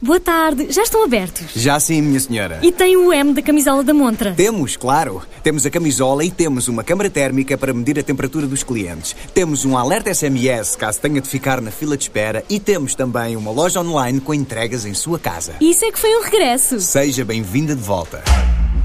[0.00, 1.46] Boa tarde, já estão abertos?
[1.56, 2.60] Já sim, minha senhora.
[2.62, 4.32] E tem o M da camisola da montra?
[4.32, 5.22] Temos, claro.
[5.42, 9.16] Temos a camisola e temos uma câmara térmica para medir a temperatura dos clientes.
[9.34, 13.34] Temos um alerta SMS caso tenha de ficar na fila de espera e temos também
[13.34, 15.56] uma loja online com entregas em sua casa.
[15.60, 16.78] Isso é que foi um regresso.
[16.78, 18.22] Seja bem-vinda de volta.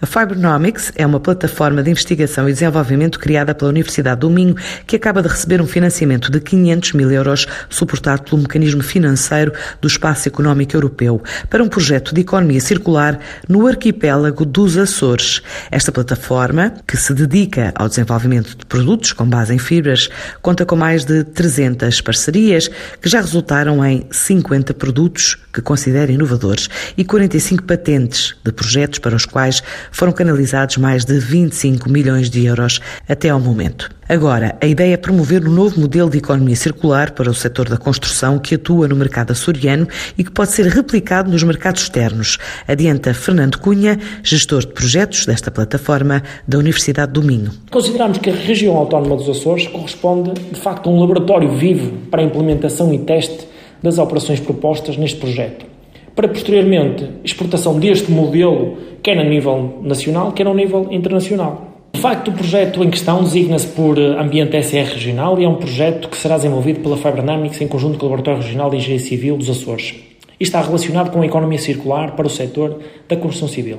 [0.00, 4.54] A Fibronomics é uma plataforma de investigação e desenvolvimento criada pela Universidade do Minho
[4.86, 9.88] que acaba de receber um financiamento de 500 mil euros suportado pelo mecanismo financeiro do
[9.88, 15.42] Espaço Económico Europeu para um projeto de economia circular no arquipélago dos Açores.
[15.68, 20.08] Esta plataforma, que se dedica ao desenvolvimento de produtos com base em fibras,
[20.40, 22.70] conta com mais de 300 parcerias
[23.02, 29.16] que já resultaram em 50 produtos que considera inovadores e 45 patentes de projetos para
[29.16, 29.60] os quais
[29.90, 33.90] foram canalizados mais de 25 milhões de euros até ao momento.
[34.08, 37.76] Agora, a ideia é promover um novo modelo de economia circular para o setor da
[37.76, 43.12] construção que atua no mercado açoriano e que pode ser replicado nos mercados externos, adianta
[43.12, 47.50] Fernando Cunha, gestor de projetos desta plataforma da Universidade do Minho.
[47.70, 52.22] Consideramos que a região autónoma dos Açores corresponde, de facto, a um laboratório vivo para
[52.22, 53.46] a implementação e teste
[53.82, 55.77] das operações propostas neste projeto
[56.18, 61.86] para posteriormente exportação deste modelo, quer a nível nacional, quer a nível internacional.
[61.92, 66.08] De facto, o projeto em questão designa-se por Ambiente SR Regional e é um projeto
[66.08, 69.48] que será desenvolvido pela Fibronamics em conjunto com o Laboratório Regional de Engenharia Civil dos
[69.48, 69.94] Açores
[70.40, 73.78] e está relacionado com a economia circular para o setor da construção civil.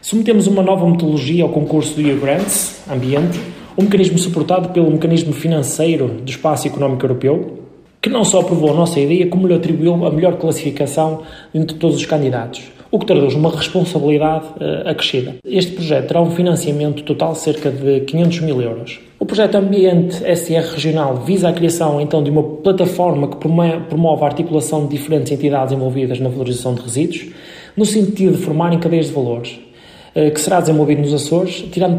[0.00, 3.40] Submetemos uma nova metodologia ao concurso do EU Grants Ambiente,
[3.76, 7.63] um mecanismo suportado pelo mecanismo financeiro do Espaço Económico Europeu,
[8.04, 11.22] que não só aprovou a nossa ideia, como lhe atribuiu a melhor classificação
[11.54, 12.60] entre todos os candidatos,
[12.90, 15.36] o que traduz uma responsabilidade uh, acrescida.
[15.42, 19.00] Este projeto terá um financiamento total de cerca de 500 mil euros.
[19.18, 24.26] O projeto Ambiente SR Regional visa a criação então de uma plataforma que promove a
[24.26, 27.28] articulação de diferentes entidades envolvidas na valorização de resíduos,
[27.74, 29.58] no sentido de formarem cadeias de valores,
[30.14, 31.98] que será desenvolvido nos Açores, tirando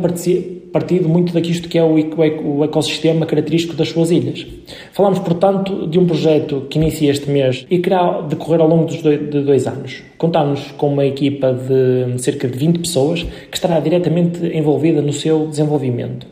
[0.76, 4.46] partido muito daquisto que é o, ecossistema característico das suas ilhas.
[4.92, 8.86] Falamos, portanto, de um projeto que inicia este mês e que irá decorrer ao longo
[8.86, 10.02] de dois anos.
[10.18, 15.48] Contamos com uma equipa de cerca de 20 pessoas que estará diretamente envolvida no seu
[15.48, 16.28] desenvolvimento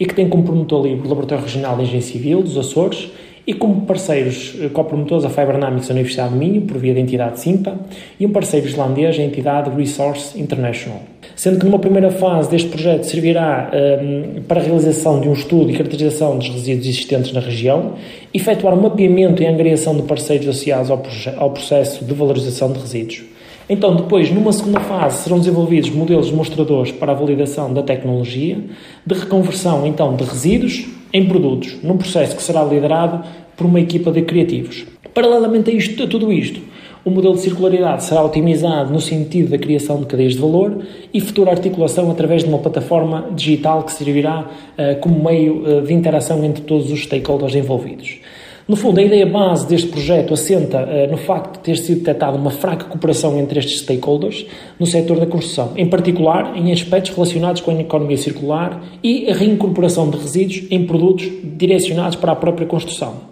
[0.00, 3.10] e que tem como promotor livre o Laboratório Regional de Engenharia Civil dos Açores
[3.46, 7.40] e como parceiros eh, copromotores a Fibernamics da Universidade de Minho, por via da entidade
[7.40, 7.76] SIMPA,
[8.18, 11.11] e um parceiro islandês, a entidade Resource International.
[11.34, 15.70] Sendo que numa primeira fase deste projeto servirá um, para a realização de um estudo
[15.70, 17.94] e caracterização dos resíduos existentes na região,
[18.32, 21.02] efetuar um mapeamento e angariação de parceiros associados ao,
[21.38, 23.22] ao processo de valorização de resíduos.
[23.68, 28.58] Então, depois, numa segunda fase, serão desenvolvidos modelos demonstradores para a validação da tecnologia
[29.06, 33.24] de reconversão, então, de resíduos em produtos, num processo que será liderado
[33.56, 34.84] por uma equipa de criativos.
[35.14, 36.60] Paralelamente a, isto, a tudo isto,
[37.04, 40.78] o modelo de circularidade será otimizado no sentido da criação de cadeias de valor
[41.12, 45.92] e futura articulação através de uma plataforma digital que servirá uh, como meio uh, de
[45.92, 48.20] interação entre todos os stakeholders envolvidos.
[48.68, 52.36] No fundo, a ideia base deste projeto assenta uh, no facto de ter sido detectada
[52.36, 54.46] uma fraca cooperação entre estes stakeholders
[54.78, 59.34] no setor da construção, em particular em aspectos relacionados com a economia circular e a
[59.34, 63.31] reincorporação de resíduos em produtos direcionados para a própria construção.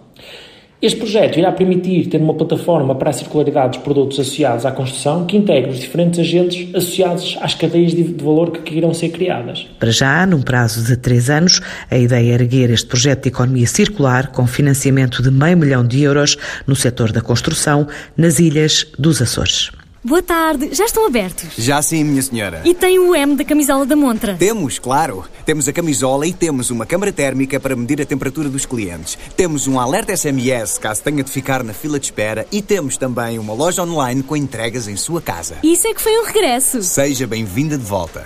[0.81, 5.27] Este projeto irá permitir ter uma plataforma para a circularidade dos produtos associados à construção
[5.27, 9.67] que integre os diferentes agentes associados às cadeias de valor que irão ser criadas.
[9.77, 13.67] Para já, num prazo de três anos, a ideia é erguer este projeto de economia
[13.67, 17.87] circular com financiamento de meio milhão de euros no setor da construção
[18.17, 19.80] nas ilhas dos Açores.
[20.03, 21.49] Boa tarde, já estão abertos?
[21.55, 22.63] Já sim, minha senhora.
[22.65, 24.35] E tem o M da camisola da montra?
[24.35, 25.25] Temos, claro.
[25.45, 29.15] Temos a camisola e temos uma câmara térmica para medir a temperatura dos clientes.
[29.37, 33.37] Temos um alerta SMS caso tenha de ficar na fila de espera e temos também
[33.37, 35.57] uma loja online com entregas em sua casa.
[35.61, 36.81] Isso é que foi um regresso.
[36.81, 38.25] Seja bem-vinda de volta.